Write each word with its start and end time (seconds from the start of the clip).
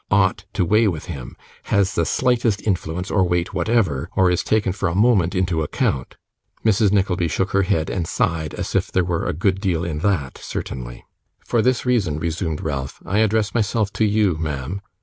ought 0.09 0.45
to 0.51 0.65
weigh 0.65 0.87
with 0.87 1.05
him, 1.05 1.35
has 1.65 1.93
the 1.93 2.07
slightest 2.07 2.65
influence 2.65 3.11
or 3.11 3.23
weight 3.23 3.53
whatever, 3.53 4.09
or 4.15 4.31
is 4.31 4.41
taken 4.43 4.71
for 4.71 4.89
a 4.89 4.95
moment 4.95 5.35
into 5.35 5.61
account.' 5.61 6.17
Mrs. 6.65 6.91
Nickleby 6.91 7.27
shook 7.27 7.51
her 7.51 7.61
head 7.61 7.87
and 7.87 8.07
sighed, 8.07 8.55
as 8.55 8.73
if 8.73 8.91
there 8.91 9.03
were 9.05 9.27
a 9.27 9.33
good 9.33 9.61
deal 9.61 9.85
in 9.85 9.99
that, 9.99 10.39
certainly. 10.39 11.05
'For 11.45 11.61
this 11.61 11.85
reason,' 11.85 12.17
resumed 12.17 12.61
Ralph, 12.61 12.99
'I 13.05 13.19
address 13.19 13.53
myself 13.53 13.93
to 13.93 14.03
you, 14.03 14.37
ma'am. 14.39 14.81